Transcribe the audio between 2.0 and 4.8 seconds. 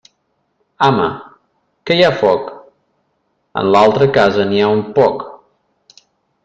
ha foc? En l'altra casa n'hi ha